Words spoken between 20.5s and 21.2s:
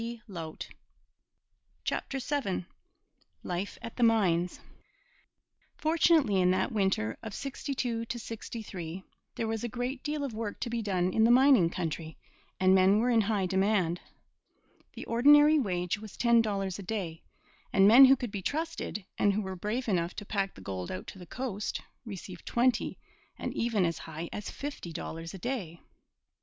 the gold out to